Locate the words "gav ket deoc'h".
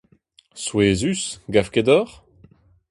1.51-2.15